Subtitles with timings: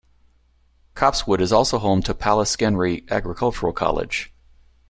[0.95, 4.33] Copsewood also is home to Pallaskenry Agricultural College.